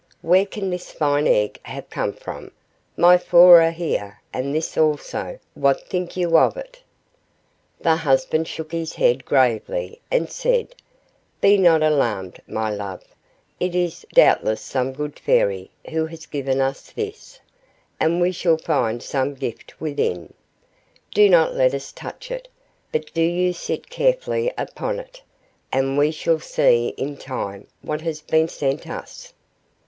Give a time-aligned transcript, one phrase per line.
[0.23, 2.49] Where can this fine egg have come from?
[2.97, 6.81] My four are here, and this also; what think you of it?"
[7.79, 10.73] The husband shook his head gravely, and said,
[11.39, 13.03] "Be not alarmed, my love;
[13.59, 17.39] it is doubtless some good Fairy who has given us this,
[17.99, 20.33] and we shall find some gift within;
[21.13, 22.47] do not let us touch it,
[22.91, 25.21] but do you sit carefully upon it,
[25.71, 29.31] and we shall see in time what has been sent us."